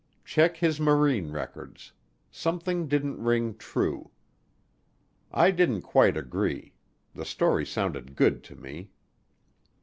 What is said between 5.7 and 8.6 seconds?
quite agree; the story sounded good to